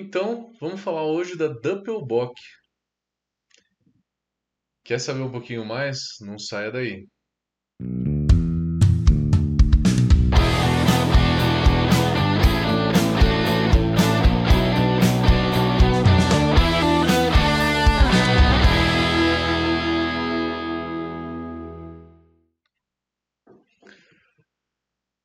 [0.00, 2.40] Então, vamos falar hoje da Doppelbock.
[4.84, 6.18] Quer saber um pouquinho mais?
[6.20, 7.08] Não saia daí.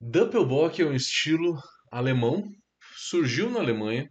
[0.02, 1.62] Doppelbock é um estilo
[1.92, 2.52] alemão,
[2.96, 4.10] surgiu na Alemanha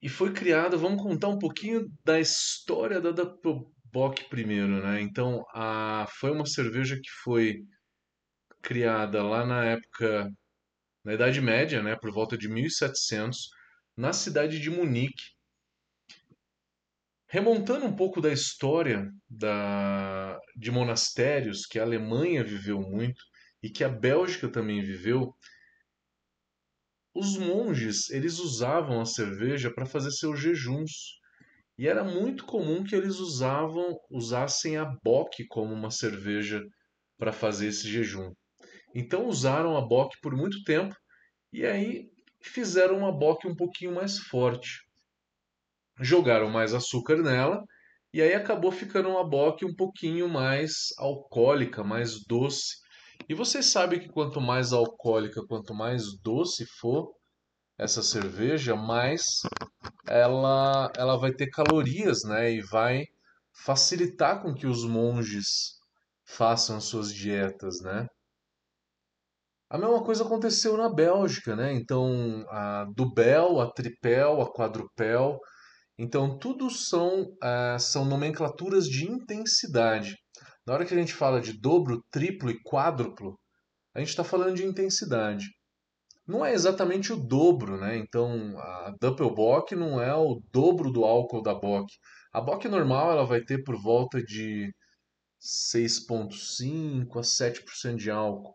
[0.00, 0.78] e foi criado.
[0.78, 5.00] Vamos contar um pouquinho da história da Doppelbock primeiro, né?
[5.00, 7.62] Então, a, foi uma cerveja que foi
[8.62, 10.30] criada lá na época,
[11.04, 11.96] na Idade Média, né?
[11.96, 13.48] Por volta de 1700,
[13.96, 15.36] na cidade de Munique.
[17.30, 23.22] Remontando um pouco da história da, de monastérios que a Alemanha viveu muito
[23.62, 25.34] e que a Bélgica também viveu,
[27.18, 31.18] os monges eles usavam a cerveja para fazer seus jejuns
[31.78, 36.62] e era muito comum que eles usavam usassem a Bock como uma cerveja
[37.16, 38.32] para fazer esse jejum.
[38.94, 40.94] Então usaram a Bock por muito tempo
[41.52, 42.08] e aí
[42.42, 44.88] fizeram uma Bock um pouquinho mais forte
[46.00, 47.62] jogaram mais açúcar nela
[48.12, 52.76] e aí acabou ficando uma bock um pouquinho mais alcoólica, mais doce.
[53.28, 57.12] E vocês sabem que quanto mais alcoólica, quanto mais doce for
[57.78, 59.22] essa cerveja, mais
[60.06, 62.52] ela, ela vai ter calorias, né?
[62.52, 63.04] E vai
[63.64, 65.78] facilitar com que os monges
[66.26, 68.06] façam suas dietas, né?
[69.70, 71.72] A mesma coisa aconteceu na Bélgica, né?
[71.74, 75.38] Então, a Dubel, a Tripel, a Quadrupel,
[75.98, 80.16] então, tudo são, uh, são nomenclaturas de intensidade.
[80.64, 83.36] Na hora que a gente fala de dobro, triplo e quádruplo,
[83.94, 85.46] a gente está falando de intensidade.
[86.28, 87.96] Não é exatamente o dobro, né?
[87.96, 91.90] Então, a Doppelbock não é o dobro do álcool da Bock.
[92.30, 94.70] A Bock normal ela vai ter por volta de
[95.40, 98.54] 6,5% a 7% de álcool.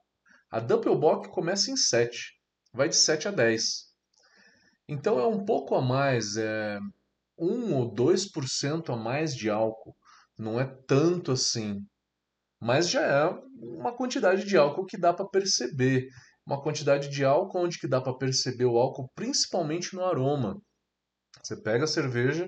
[0.51, 2.33] A Doppelbock começa em 7,
[2.71, 3.91] vai de 7 a 10.
[4.87, 6.77] Então é um pouco a mais, é,
[7.39, 9.95] 1 ou 2% a mais de álcool.
[10.37, 11.83] Não é tanto assim.
[12.61, 16.07] Mas já é uma quantidade de álcool que dá para perceber.
[16.45, 20.61] Uma quantidade de álcool onde que dá para perceber o álcool, principalmente no aroma.
[21.41, 22.47] Você pega a cerveja,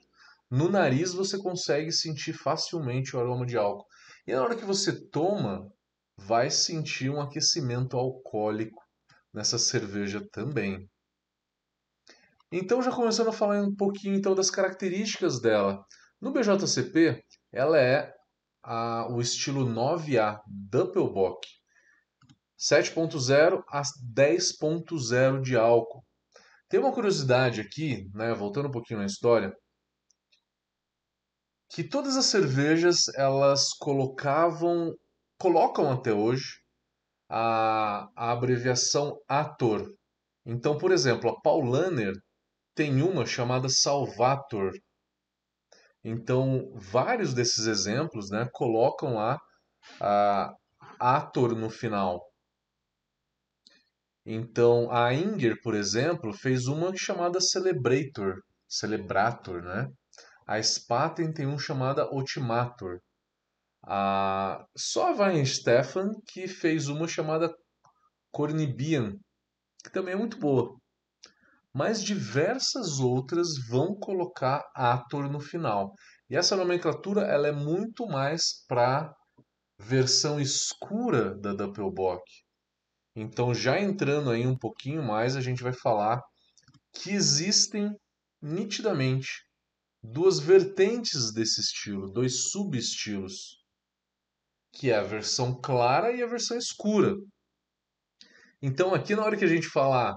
[0.50, 3.86] no nariz você consegue sentir facilmente o aroma de álcool.
[4.28, 5.72] E na hora que você toma,
[6.18, 8.82] vai sentir um aquecimento alcoólico
[9.34, 10.90] nessa cerveja também.
[12.52, 15.84] Então, já começando a falar um pouquinho então das características dela.
[16.22, 18.14] No BJCP, ela é
[18.64, 21.46] a, o estilo 9A Doppelbock.
[22.68, 26.04] 7.0 a 10.0 de álcool.
[26.68, 29.54] Tem uma curiosidade aqui, né, voltando um pouquinho na história,
[31.70, 34.96] que todas as cervejas elas colocavam,
[35.40, 36.60] colocam até hoje
[37.30, 39.88] a, a abreviação Ator.
[40.46, 42.14] Então, por exemplo, a Paulaner
[42.74, 44.72] tem uma chamada Salvator.
[46.04, 49.40] Então, vários desses exemplos né, colocam lá
[50.00, 50.54] a
[51.00, 52.24] Ator no final.
[54.26, 59.88] Então, a Inger, por exemplo, fez uma chamada Celebrator, Celebrator, né?
[60.48, 63.00] A Spaten tem um chamada Ultimator.
[63.86, 64.66] A...
[64.76, 67.54] Só a Weinstefan que fez uma chamada
[68.32, 69.14] Cornibian,
[69.84, 70.76] que também é muito boa
[71.76, 75.94] mas diversas outras vão colocar Ator no final.
[76.30, 79.14] E essa nomenclatura ela é muito mais para
[79.78, 82.24] versão escura da Doppelbock.
[83.16, 86.22] Então, já entrando aí um pouquinho mais, a gente vai falar
[86.94, 87.96] que existem
[88.42, 89.46] nitidamente
[90.04, 93.58] duas vertentes desse estilo, dois subestilos,
[94.72, 97.16] que é a versão clara e a versão escura.
[98.62, 100.16] Então, aqui na hora que a gente falar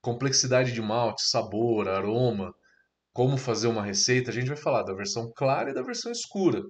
[0.00, 2.54] complexidade de malte, sabor, aroma,
[3.12, 6.62] como fazer uma receita, a gente vai falar da versão clara e da versão escura.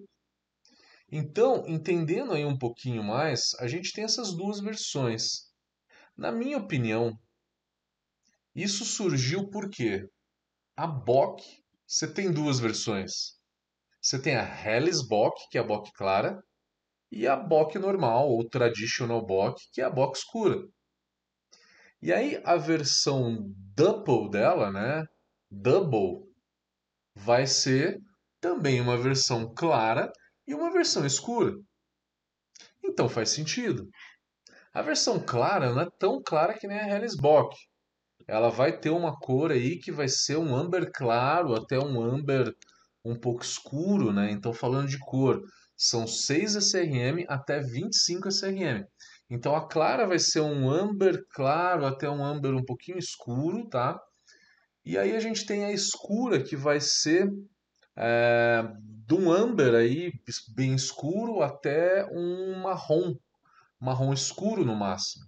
[1.11, 5.48] Então, entendendo aí um pouquinho mais, a gente tem essas duas versões.
[6.19, 7.17] Na minha opinião,
[8.53, 10.05] isso surgiu porque
[10.77, 11.45] a Bock,
[11.87, 13.39] você tem duas versões.
[14.03, 16.43] Você tem a Helles Bock, que é a Bock clara,
[17.13, 20.61] e a Bock normal, ou Traditional Bock, que é a Bock escura.
[22.03, 25.07] E aí a versão double dela, né?
[25.49, 26.29] Double
[27.15, 27.97] vai ser
[28.41, 30.13] também uma versão clara
[30.49, 31.55] e uma versão escura.
[32.83, 33.89] Então faz sentido.
[34.73, 37.57] A versão clara não é tão clara que nem a Hellesbock.
[38.27, 42.55] ela vai ter uma cor aí que vai ser um amber claro até um amber
[43.05, 44.31] um pouco escuro, né?
[44.31, 45.43] Então, falando de cor,
[45.77, 48.85] são 6 SRM até 25 SRM.
[49.31, 53.99] Então, a clara vai ser um amber claro até um amber um pouquinho escuro, tá?
[54.85, 57.31] E aí a gente tem a escura que vai ser
[57.97, 58.65] é,
[59.07, 60.13] de um amber aí
[60.55, 63.15] bem escuro até um marrom,
[63.81, 65.25] marrom escuro no máximo.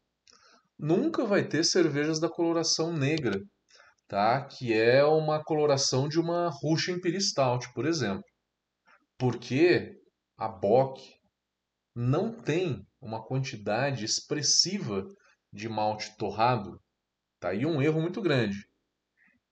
[0.78, 3.40] Nunca vai ter cervejas da coloração negra,
[4.08, 4.44] tá?
[4.44, 8.24] Que é uma coloração de uma Russian Imperial Stout, por exemplo.
[9.18, 10.00] Porque
[10.36, 11.00] a Bock
[11.94, 15.06] não tem uma quantidade expressiva
[15.52, 16.80] de malte torrado.
[17.38, 18.66] Tá aí um erro muito grande.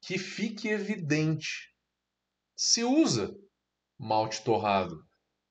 [0.00, 1.74] Que fique evidente.
[2.56, 3.34] Se usa
[3.98, 5.07] malte torrado.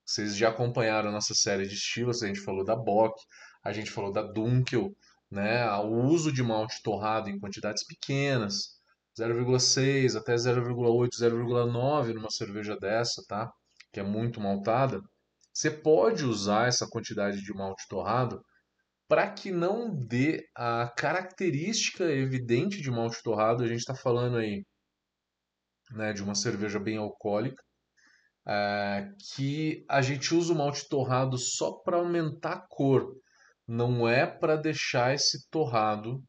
[0.08, 3.22] Vocês já acompanharam a nossa série de estilos, a gente falou da Bock,
[3.62, 4.96] a gente falou da Dunkel,
[5.30, 5.70] né?
[5.80, 8.78] O uso de malte torrado em quantidades pequenas,
[9.20, 13.52] 0,6 até 0,8, 0,9 numa cerveja dessa, tá?
[13.92, 15.02] Que é muito maltada.
[15.54, 18.42] Você pode usar essa quantidade de malte torrado
[19.10, 23.64] para que não dê a característica evidente de malte torrado.
[23.64, 24.64] A gente está falando aí
[25.92, 27.62] né, de uma cerveja bem alcoólica,
[28.48, 33.14] é, que a gente usa o malte torrado só para aumentar a cor,
[33.68, 36.24] não é para deixar esse torrado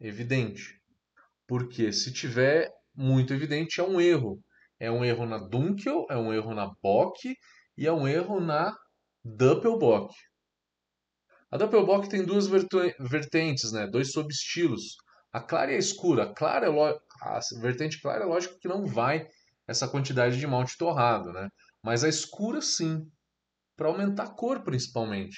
[0.00, 0.80] evidente.
[1.46, 4.40] Porque se tiver muito evidente, é um erro.
[4.80, 7.36] É um erro na Dunkel, é um erro na Bock
[7.78, 8.76] e é um erro na
[9.24, 10.12] Doppelbock.
[11.50, 13.86] A Doppelbock tem duas vertentes, né?
[13.86, 14.96] dois subestilos.
[15.32, 16.24] A clara e a escura.
[16.24, 19.28] A, clara é a vertente clara é lógico que não vai
[19.66, 21.48] essa quantidade de malte torrado, né?
[21.82, 23.06] mas a escura sim,
[23.76, 25.36] para aumentar a cor principalmente.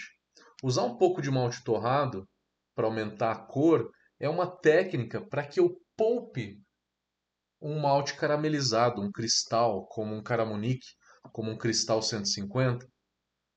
[0.63, 2.27] Usar um pouco de malte torrado
[2.75, 3.91] para aumentar a cor
[4.21, 6.61] é uma técnica para que eu poupe
[7.61, 10.87] um malte caramelizado, um cristal, como um Caramunique,
[11.33, 12.87] como um cristal 150.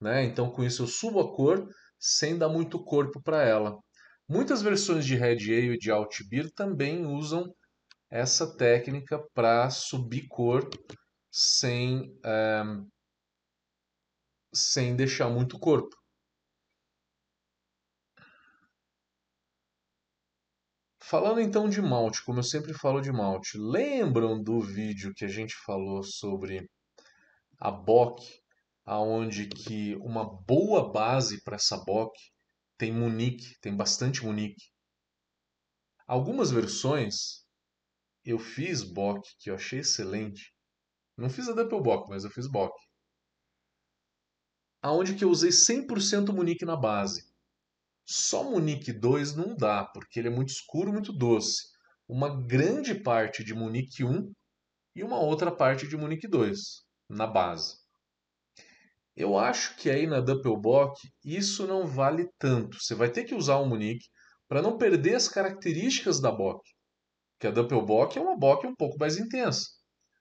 [0.02, 0.24] Né?
[0.24, 1.68] Então, com isso, eu subo a cor
[2.00, 3.78] sem dar muito corpo para ela.
[4.28, 7.54] Muitas versões de Red Ale e de Alt Beer também usam
[8.10, 10.68] essa técnica para subir cor
[11.32, 12.64] sem, é,
[14.54, 15.96] sem deixar muito corpo.
[21.02, 25.28] Falando então de malte, como eu sempre falo de malte, lembram do vídeo que a
[25.28, 26.70] gente falou sobre
[27.60, 28.24] a Bock,
[28.86, 32.16] aonde que uma boa base para essa Bock
[32.78, 34.72] tem Munique, tem bastante Munique.
[36.06, 37.44] Algumas versões
[38.32, 40.54] eu fiz Bock que eu achei excelente.
[41.18, 42.74] Não fiz a Double Bock, mas eu fiz Bock.
[44.82, 47.28] Aonde que eu usei 100% Munique na base.
[48.06, 51.68] Só Munique 2 não dá, porque ele é muito escuro, muito doce.
[52.08, 54.32] Uma grande parte de Munique 1
[54.96, 56.58] e uma outra parte de Munique 2
[57.10, 57.78] na base.
[59.16, 62.80] Eu acho que aí na Doppelbock isso não vale tanto.
[62.80, 64.08] Você vai ter que usar o Munique
[64.48, 66.62] para não perder as características da Bock.
[67.40, 69.68] Que a Doppelbock é uma Bock um pouco mais intensa.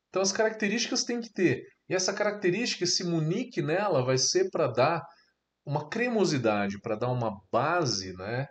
[0.09, 1.65] Então as características tem que ter.
[1.89, 5.03] E essa característica, esse Munique nela, vai ser para dar
[5.69, 8.47] uma cremosidade para dar uma base né,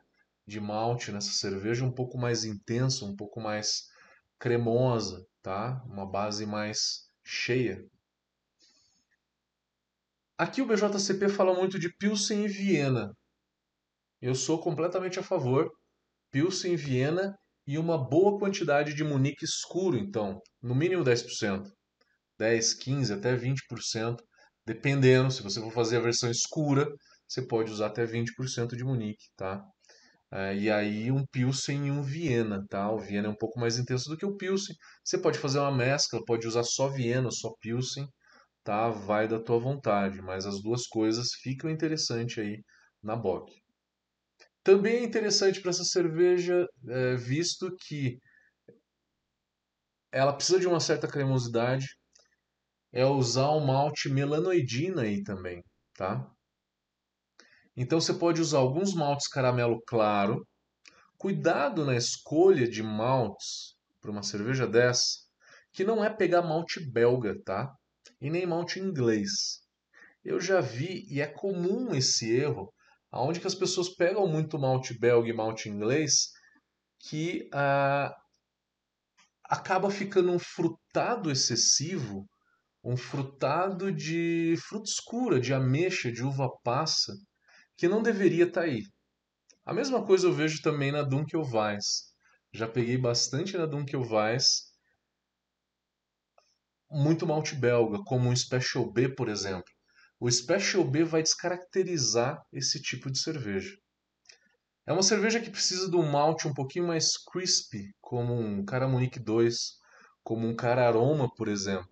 [0.45, 3.85] de malte nessa cerveja um pouco mais intensa, um pouco mais
[4.39, 5.81] cremosa, tá?
[5.87, 7.83] Uma base mais cheia.
[10.37, 13.11] Aqui o BJCP fala muito de Pilsen e Viena.
[14.21, 15.71] Eu sou completamente a favor.
[16.29, 17.35] Pilsen e Viena
[17.67, 21.69] e uma boa quantidade de Munique escuro, então, no mínimo 10%.
[22.39, 24.23] 10, 15, até 20%,
[24.65, 26.87] dependendo, se você for fazer a versão escura,
[27.27, 29.63] você pode usar até 20% de Munique, tá?
[30.31, 32.91] É, e aí um Pilsen e um Viena, tá?
[32.91, 34.75] O Viena é um pouco mais intenso do que o Pilsen.
[35.03, 38.07] Você pode fazer uma mescla, pode usar só Viena, só Pilsen,
[38.63, 38.89] tá?
[38.89, 42.61] Vai da tua vontade, mas as duas coisas ficam interessantes aí
[43.03, 43.51] na Bock.
[44.67, 48.19] Também é interessante para essa cerveja, é, visto que
[50.11, 51.87] ela precisa de uma certa cremosidade,
[52.91, 56.29] é usar um malte melanoidina aí também, tá?
[57.77, 60.45] Então você pode usar alguns maltes caramelo claro.
[61.17, 65.13] Cuidado na escolha de maltes para uma cerveja dessa,
[65.71, 67.73] que não é pegar malte belga, tá?
[68.19, 69.61] E nem malte inglês.
[70.25, 72.69] Eu já vi e é comum esse erro,
[73.11, 76.31] aonde que as pessoas pegam muito malte belga e malte inglês,
[76.99, 78.15] que ah,
[79.43, 82.27] acaba ficando um frutado excessivo,
[82.83, 87.13] um frutado de fruta escura, de ameixa, de uva passa,
[87.75, 88.83] que não deveria estar tá aí.
[89.65, 92.13] A mesma coisa eu vejo também na Dunkel Weiss.
[92.53, 94.71] Já peguei bastante na Dunkelweiss.
[96.89, 99.76] Muito malte belga, como um Special B, por exemplo.
[100.19, 103.77] O Special B vai descaracterizar esse tipo de cerveja.
[104.87, 109.19] É uma cerveja que precisa de um malte um pouquinho mais crispy, como um Caramunique
[109.19, 109.77] 2,
[110.23, 111.89] como um Cara Aroma, por exemplo.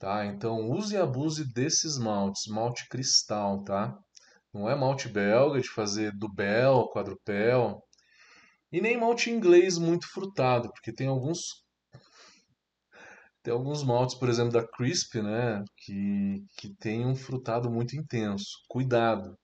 [0.00, 0.26] Tá?
[0.26, 3.96] Então use e abuse desses maltes, malte cristal, tá?
[4.52, 7.82] Não é malte belga de fazer dubel, quadrupel,
[8.72, 11.62] e nem malte inglês muito frutado, porque tem alguns
[13.42, 18.58] tem alguns maltes, por exemplo, da Crisp, né, que, que tem um frutado muito intenso.
[18.68, 19.36] Cuidado.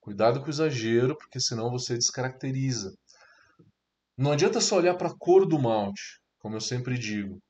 [0.00, 2.94] Cuidado com o exagero, porque senão você descaracteriza.
[4.16, 7.40] Não adianta só olhar para a cor do malte, como eu sempre digo.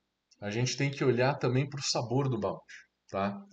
[0.41, 2.75] A gente tem que olhar também para o sabor do malte,
[3.11, 3.45] tá?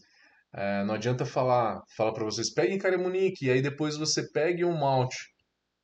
[0.53, 4.77] É, não adianta falar, falar para vocês, peguem Caramunique, e aí depois você pegue um
[4.77, 5.33] malte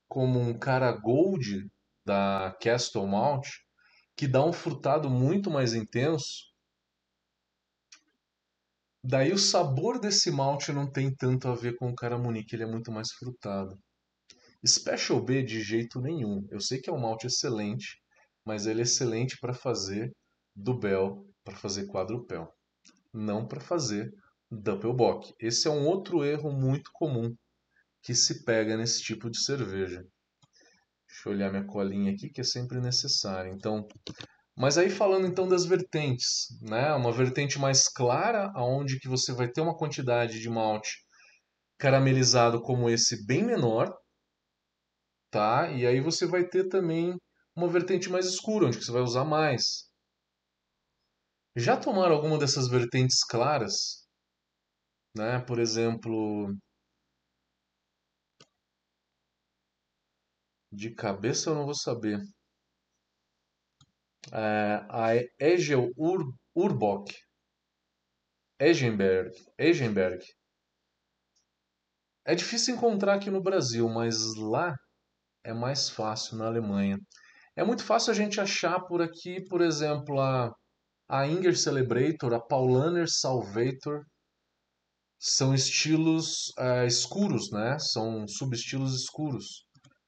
[0.07, 1.67] como um cara gold
[2.05, 3.47] da Castle Malt,
[4.17, 6.47] que dá um frutado muito mais intenso.
[9.03, 12.67] Daí o sabor desse malte não tem tanto a ver com o Caramunique, ele é
[12.67, 13.79] muito mais frutado.
[14.65, 16.45] Special B de jeito nenhum.
[16.49, 18.01] Eu sei que é um malte excelente,
[18.43, 20.11] mas ele é excelente para fazer
[20.55, 22.51] Dubel, para fazer quadrupel,
[23.13, 24.11] não para fazer
[24.49, 25.31] Doppelbock.
[25.39, 27.35] Esse é um outro erro muito comum
[28.01, 30.03] que se pega nesse tipo de cerveja.
[31.17, 33.51] Deixa eu olhar minha colinha aqui, que é sempre necessário.
[33.51, 33.87] Então,
[34.55, 36.93] mas aí falando então das vertentes, né?
[36.93, 41.03] Uma vertente mais clara, aonde que você vai ter uma quantidade de malte
[41.79, 43.91] caramelizado como esse bem menor,
[45.31, 45.71] tá?
[45.71, 47.17] E aí você vai ter também
[47.55, 49.89] uma vertente mais escura, onde que você vai usar mais.
[51.55, 54.05] Já tomaram alguma dessas vertentes claras?
[55.15, 55.39] Né?
[55.39, 56.55] Por exemplo,
[60.71, 62.19] De cabeça eu não vou saber.
[64.33, 67.13] É, a Egel Ur, Urbock.
[68.59, 69.31] Egenberg.
[69.57, 70.25] Egenberg.
[72.25, 74.75] É difícil encontrar aqui no Brasil, mas lá
[75.45, 76.99] é mais fácil, na Alemanha.
[77.55, 80.53] É muito fácil a gente achar por aqui, por exemplo, a,
[81.07, 84.03] a Inger Celebrator, a Paulaner Salvator.
[85.19, 87.79] São estilos é, escuros, né?
[87.79, 89.66] São subestilos escuros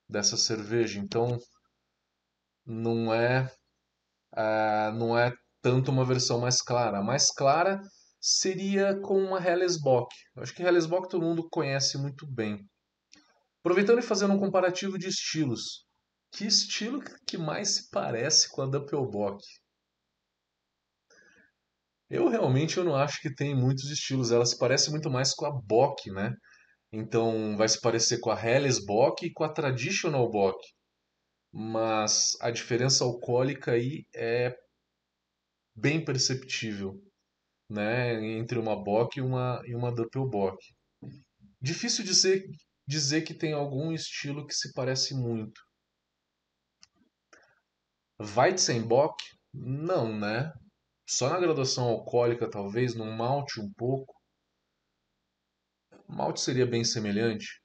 [0.10, 1.00] dessa cerveja.
[1.00, 1.38] Então
[2.66, 3.52] não é,
[4.36, 7.00] uh, não é tanto uma versão mais clara.
[7.00, 7.80] A mais clara
[8.20, 10.14] seria com uma Hellesbock.
[10.38, 12.60] Acho que Hellesbock todo mundo conhece muito bem.
[13.60, 15.86] Aproveitando e fazendo um comparativo de estilos.
[16.32, 19.44] Que estilo que mais se parece com a Doppelbock?
[22.10, 24.32] Eu realmente eu não acho que tem muitos estilos.
[24.32, 26.34] Ela se parece muito mais com a Bock, né?
[26.92, 30.60] Então vai se parecer com a Helles Bock e com a Traditional Bock.
[31.52, 34.56] Mas a diferença alcoólica aí é
[35.76, 37.02] bem perceptível,
[37.70, 40.58] né, entre uma Bock e uma, e uma Doppelbock.
[41.62, 42.46] Difícil dizer,
[42.88, 45.60] dizer que tem algum estilo que se parece muito.
[48.20, 49.16] Weizenbock?
[49.54, 50.52] Não, né?
[51.08, 54.14] Só na graduação alcoólica, talvez, num malte um pouco.
[56.10, 57.62] Malte seria bem semelhante,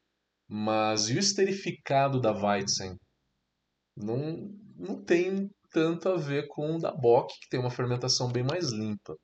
[0.47, 2.95] mas e o esterificado da Weizen?
[3.97, 8.45] Não, não tem tanto a ver com o da Bock, que tem uma fermentação bem
[8.45, 9.17] mais limpa.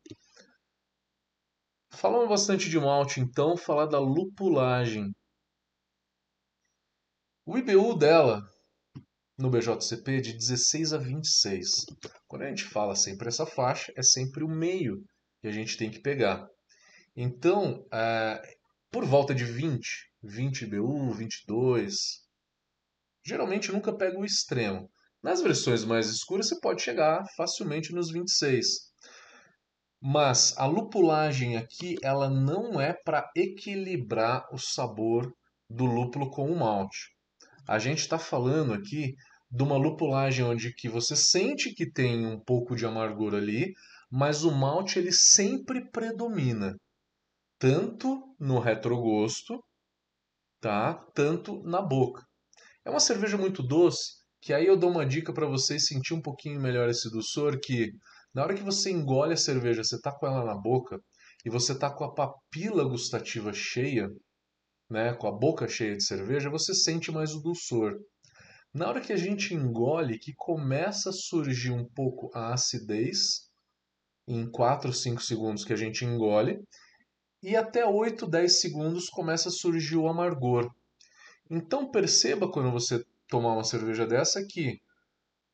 [1.93, 5.13] Falando bastante de malte, então, falar da lupulagem.
[7.45, 8.43] O IBU dela
[9.37, 11.71] no BJCP é de 16 a 26.
[12.27, 15.05] Quando a gente fala sempre essa faixa, é sempre o meio
[15.41, 16.47] que a gente tem que pegar.
[17.17, 18.60] Então, é,
[18.91, 19.89] por volta de 20,
[20.23, 21.95] 20 BU, 22.
[23.25, 24.91] Geralmente nunca pega o extremo.
[25.23, 28.67] Nas versões mais escuras você pode chegar facilmente nos 26.
[30.03, 35.33] Mas a lupulagem aqui ela não é para equilibrar o sabor
[35.69, 37.15] do lúpulo com o malte.
[37.69, 39.15] A gente está falando aqui
[39.49, 43.73] de uma lupulagem onde que você sente que tem um pouco de amargor ali,
[44.11, 46.75] mas o malte ele sempre predomina
[47.61, 49.63] tanto no retrogosto,
[50.61, 50.95] tá?
[51.15, 52.27] Tanto na boca.
[52.85, 56.23] É uma cerveja muito doce, que aí eu dou uma dica para vocês sentir um
[56.23, 57.93] pouquinho melhor esse doçor, que
[58.35, 60.99] na hora que você engole a cerveja, você tá com ela na boca
[61.45, 64.09] e você tá com a papila gustativa cheia,
[64.89, 67.95] né, com a boca cheia de cerveja, você sente mais o doçor.
[68.73, 73.51] Na hora que a gente engole, que começa a surgir um pouco a acidez,
[74.27, 76.59] em 4 ou 5 segundos que a gente engole,
[77.43, 80.71] e até 8, 10 segundos começa a surgir o amargor.
[81.51, 84.81] Então perceba quando você tomar uma cerveja dessa que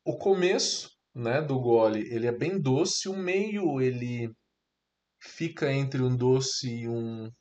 [0.03, 4.31] o começo, né, do gole, ele é bem doce, o meio ele
[5.19, 7.31] fica entre um doce e um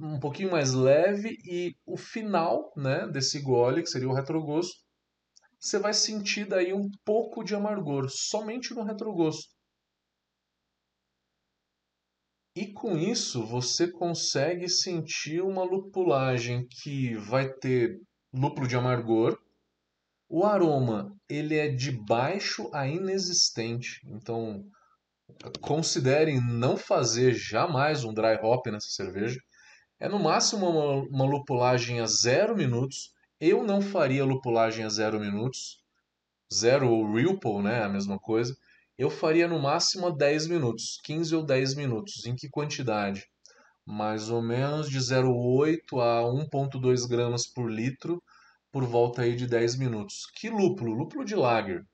[0.00, 4.82] um pouquinho mais leve e o final, né, desse gole, que seria o retrogosto,
[5.58, 9.54] você vai sentir daí um pouco de amargor, somente no retrogosto.
[12.54, 18.00] E com isso você consegue sentir uma lupulagem que vai ter
[18.32, 19.38] lúpulo de amargor.
[20.28, 24.00] O aroma, ele é de baixo a inexistente.
[24.04, 24.64] Então,
[25.60, 29.40] considerem não fazer jamais um dry hop nessa cerveja.
[30.00, 33.12] É no máximo uma, uma lupulagem a zero minutos.
[33.40, 35.82] Eu não faria lupulagem a zero minutos.
[36.52, 37.82] Zero ou Ripple, né?
[37.82, 38.56] A mesma coisa.
[38.98, 42.26] Eu faria no máximo 10 minutos, 15 ou 10 minutos.
[42.26, 43.24] Em que quantidade?
[43.86, 48.20] Mais ou menos de 0,8 a 1,2 gramas por litro,
[48.72, 50.26] por volta aí de 10 minutos.
[50.34, 50.92] Que lúpulo?
[50.92, 51.84] Lúpulo de lager.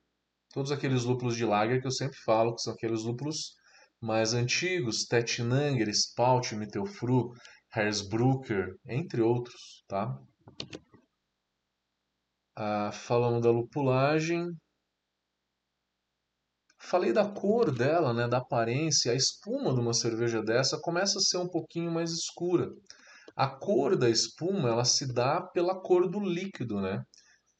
[0.54, 3.52] Todos aqueles lúpulos de lager que eu sempre falo, que são aqueles lúpulos
[4.00, 7.34] mais antigos, Tettnanger, Spalt, Mittelfru,
[7.76, 10.18] Hersbrucker, entre outros, tá?
[12.56, 14.56] Ah, falando da lupulagem,
[16.84, 19.10] Falei da cor dela, né, da aparência.
[19.10, 22.70] A espuma de uma cerveja dessa começa a ser um pouquinho mais escura.
[23.34, 27.02] A cor da espuma ela se dá pela cor do líquido, né?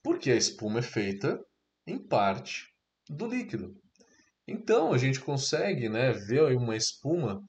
[0.02, 1.40] Porque a espuma é feita
[1.86, 2.66] em parte
[3.08, 3.74] do líquido.
[4.46, 7.40] Então a gente consegue, né, ver uma espuma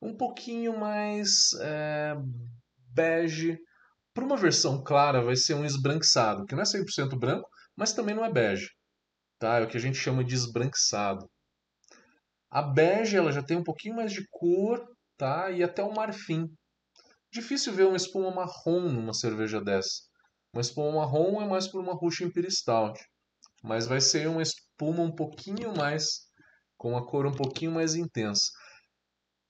[0.00, 2.14] um pouquinho mais é,
[2.94, 3.58] bege.
[4.14, 8.14] Para uma versão clara vai ser um esbranquiçado, que não é 100% branco, mas também
[8.14, 8.68] não é bege
[9.38, 9.58] tá?
[9.58, 11.28] É o que a gente chama de esbranquiçado.
[12.50, 14.84] A bege ela já tem um pouquinho mais de cor,
[15.16, 15.50] tá?
[15.50, 16.48] E até o marfim.
[17.32, 20.02] Difícil ver uma espuma marrom numa cerveja dessa.
[20.52, 23.00] Uma espuma marrom é mais por uma Russian Imperial Stout,
[23.62, 26.28] mas vai ser uma espuma um pouquinho mais
[26.76, 28.52] com uma cor um pouquinho mais intensa.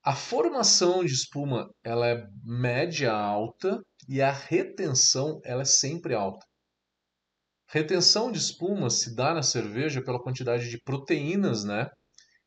[0.02, 6.46] A formação de espuma ela é média alta e a retenção ela é sempre alta.
[7.66, 11.88] Retenção de espuma se dá na cerveja pela quantidade de proteínas, né,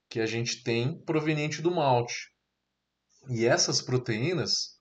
[0.09, 2.31] que a gente tem proveniente do malte.
[3.29, 4.77] E essas proteínas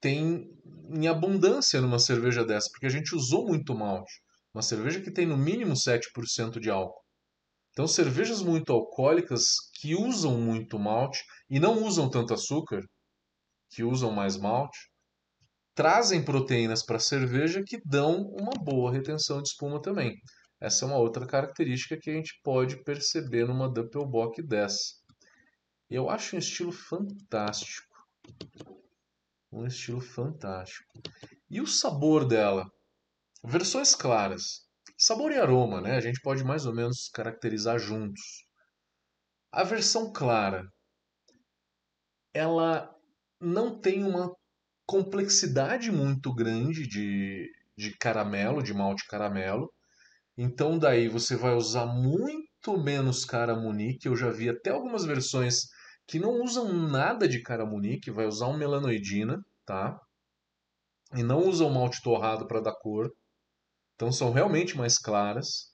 [0.00, 0.48] têm
[0.90, 4.12] em abundância numa cerveja dessa, porque a gente usou muito malte.
[4.54, 7.02] Uma cerveja que tem no mínimo 7% de álcool.
[7.70, 9.44] Então, cervejas muito alcoólicas
[9.80, 12.80] que usam muito malte e não usam tanto açúcar,
[13.70, 14.78] que usam mais malte,
[15.78, 20.20] trazem proteínas para a cerveja que dão uma boa retenção de espuma também.
[20.60, 24.96] Essa é uma outra característica que a gente pode perceber numa Doppelbock dessa.
[25.88, 27.96] Eu acho um estilo fantástico.
[29.52, 31.00] Um estilo fantástico.
[31.48, 32.68] E o sabor dela?
[33.44, 34.66] Versões claras.
[34.96, 35.94] Sabor e aroma, né?
[35.94, 38.44] A gente pode mais ou menos caracterizar juntos.
[39.52, 40.68] A versão clara,
[42.34, 42.92] ela
[43.40, 44.36] não tem uma
[44.88, 49.70] complexidade muito grande de, de caramelo, de malte caramelo.
[50.34, 54.08] Então daí você vai usar muito menos caramunique.
[54.08, 55.66] Eu já vi até algumas versões
[56.06, 60.00] que não usam nada de caramunique, vai usar um melanoidina, tá?
[61.14, 63.12] E não usam malte torrado para dar cor.
[63.94, 65.70] Então são realmente mais claras.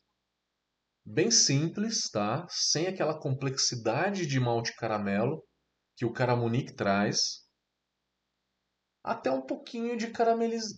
[1.05, 2.45] Bem simples, tá?
[2.51, 5.41] Sem aquela complexidade de malte caramelo
[5.97, 7.44] que o caramunique traz
[9.05, 10.75] até um pouquinho de carameliz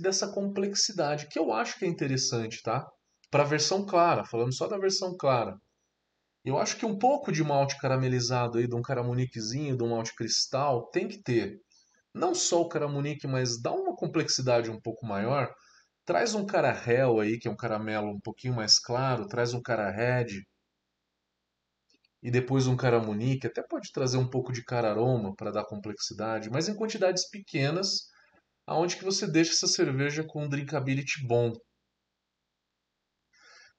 [0.00, 2.90] dessa complexidade, que eu acho que é interessante, tá?
[3.30, 5.54] Para a versão clara, falando só da versão clara.
[6.42, 10.14] Eu acho que um pouco de malte caramelizado aí, de um caramuniquezinho, de um malte
[10.14, 11.60] cristal, tem que ter.
[12.14, 15.52] Não só o caramunique, mas dá uma complexidade um pouco maior.
[16.06, 19.90] Traz um carahel aí, que é um caramelo um pouquinho mais claro, traz um cara
[19.90, 20.42] red,
[22.22, 26.68] e depois um caramunique, até pode trazer um pouco de cararoma para dar complexidade, mas
[26.68, 28.08] em quantidades pequenas,
[28.66, 31.52] aonde que você deixa essa cerveja com um drinkability bom.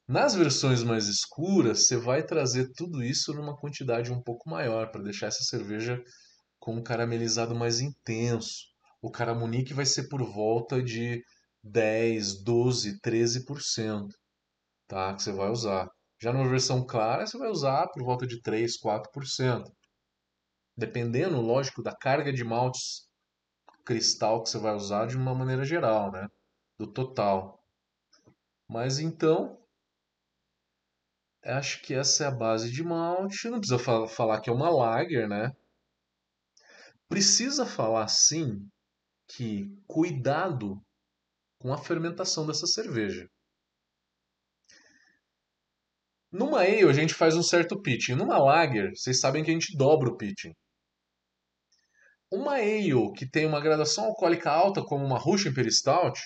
[0.07, 5.03] Nas versões mais escuras, você vai trazer tudo isso numa quantidade um pouco maior para
[5.03, 6.03] deixar essa cerveja
[6.59, 8.65] com um caramelizado mais intenso.
[9.01, 11.23] O caramunique vai ser por volta de
[11.63, 14.07] 10, 12, 13%,
[14.87, 15.13] tá?
[15.13, 15.89] Que você vai usar.
[16.21, 19.71] Já numa versão clara, você vai usar por volta de 3, 4%.
[20.77, 23.09] Dependendo, lógico, da carga de maltes
[23.83, 26.27] cristal que você vai usar de uma maneira geral, né?
[26.77, 27.59] Do total.
[28.69, 29.59] Mas então,
[31.43, 33.49] acho que essa é a base de malte.
[33.49, 35.51] Não precisa falar que é uma lager, né?
[37.09, 38.69] Precisa falar sim
[39.27, 40.79] que cuidado
[41.59, 43.27] com a fermentação dessa cerveja.
[46.31, 48.15] Numa ale a gente faz um certo pitching.
[48.15, 50.53] Numa lager, vocês sabem que a gente dobra o pitching.
[52.31, 56.19] Uma ale que tem uma graduação alcoólica alta, como uma Russian Peristout,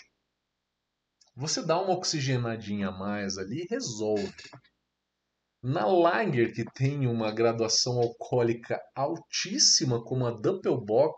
[1.36, 4.32] você dá uma oxigenadinha a mais ali e resolve.
[5.62, 11.18] Na lager que tem uma graduação alcoólica altíssima, como a Doppelbock,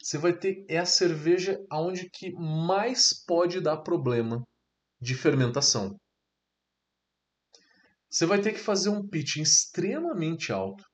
[0.00, 4.42] você vai ter é a cerveja aonde que mais pode dar problema
[5.00, 5.99] de fermentação.
[8.10, 10.84] Você vai ter que fazer um pitching extremamente alto,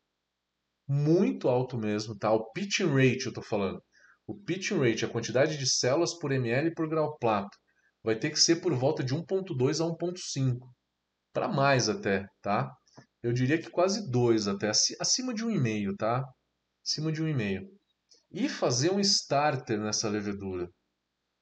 [0.87, 2.31] muito alto mesmo, tá?
[2.31, 3.83] O pitching rate eu tô falando.
[4.27, 7.57] O pitching rate, a quantidade de células por ml por grau plato,
[8.05, 10.59] vai ter que ser por volta de 1.2 a 1.5,
[11.33, 12.71] para mais até, tá?
[13.23, 16.23] Eu diria que quase 2 até, acima de 1,5, tá?
[16.85, 17.67] Acima de 1,5.
[18.31, 20.69] E fazer um starter nessa levedura.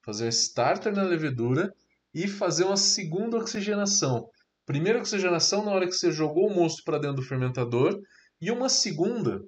[0.04, 1.70] Fazer um starter na levedura
[2.14, 4.28] e fazer uma segunda oxigenação.
[4.66, 8.00] Primeira oxigenação na hora que você jogou o mosto para dentro do fermentador
[8.40, 9.40] e uma segunda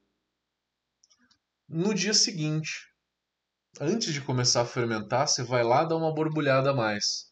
[1.69, 2.87] no dia seguinte.
[3.81, 7.31] Antes de começar a fermentar, você vai lá dar uma borbulhada a mais.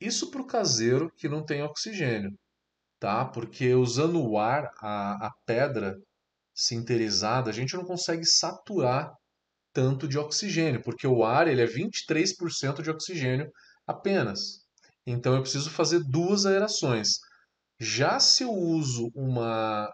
[0.00, 2.36] Isso para o caseiro que não tem oxigênio,
[2.98, 3.24] tá?
[3.24, 5.96] Porque usando o ar, a, a pedra
[6.54, 9.12] sinterizada, a gente não consegue saturar
[9.72, 13.50] tanto de oxigênio, porque o ar ele é 23% de oxigênio
[13.86, 14.63] apenas.
[15.06, 17.18] Então eu preciso fazer duas aerações.
[17.78, 19.92] Já se eu uso uma,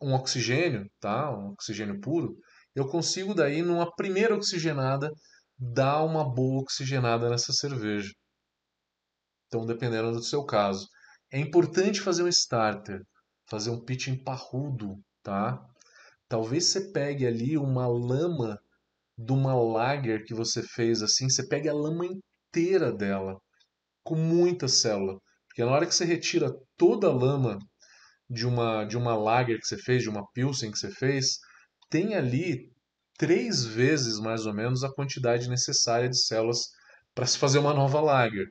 [0.00, 1.30] um oxigênio, tá?
[1.30, 2.36] um oxigênio puro,
[2.74, 5.10] eu consigo daí, numa primeira oxigenada,
[5.58, 8.12] dar uma boa oxigenada nessa cerveja.
[9.46, 10.88] Então, dependendo do seu caso.
[11.30, 13.00] É importante fazer um starter,
[13.48, 15.62] fazer um pitching parrudo, tá?
[16.28, 18.58] Talvez você pegue ali uma lama
[19.16, 23.38] de uma lager que você fez assim, você pegue a lama inteira dela
[24.04, 25.18] com muita célula.
[25.48, 27.58] Porque na hora que você retira toda a lama
[28.28, 31.38] de uma, de uma lager que você fez, de uma pilsen que você fez,
[31.90, 32.72] tem ali
[33.18, 36.70] três vezes mais ou menos a quantidade necessária de células
[37.14, 38.46] para se fazer uma nova lager.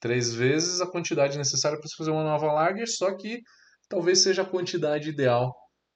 [0.00, 3.40] Três vezes a quantidade necessária para se fazer uma nova lager, só que
[3.88, 5.54] talvez seja a quantidade ideal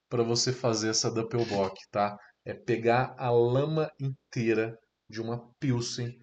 [0.09, 2.17] para você fazer essa Doppelbock, tá?
[2.45, 6.17] É pegar a lama inteira de uma Pilsen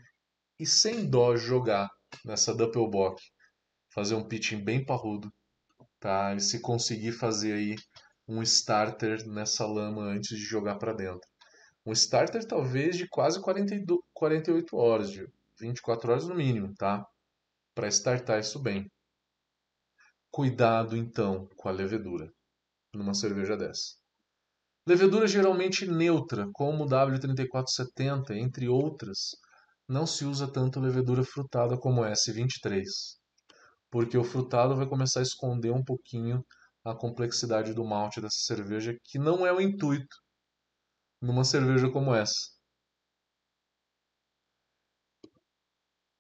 [0.62, 1.90] e sem dó jogar
[2.24, 3.20] nessa Doppelbock.
[3.92, 5.34] Fazer um pitching bem parrudo,
[6.00, 6.36] tá?
[6.36, 7.76] E se conseguir fazer aí
[8.28, 11.28] um starter nessa lama antes de jogar para dentro.
[11.84, 15.28] Um starter talvez de quase 42, 48 horas, de
[15.60, 17.04] 24 horas no mínimo, tá?
[17.74, 18.86] Para startar isso bem.
[20.30, 22.32] Cuidado então com a levedura
[22.94, 23.96] numa cerveja dessa.
[24.88, 29.36] Levedura geralmente neutra, como o W3470, entre outras,
[29.92, 32.86] não se usa tanto levedura frutada como S23,
[33.92, 36.46] porque o frutado vai começar a esconder um pouquinho
[36.84, 40.16] a complexidade do malte dessa cerveja, que não é o intuito
[41.22, 42.40] numa cerveja como essa.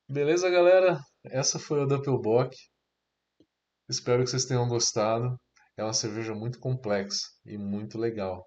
[0.10, 1.00] Beleza, galera?
[1.24, 2.54] Essa foi a Doppelbock.
[3.90, 5.40] Espero que vocês tenham gostado.
[5.78, 8.46] É uma cerveja muito complexa e muito legal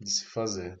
[0.00, 0.76] de se fazer.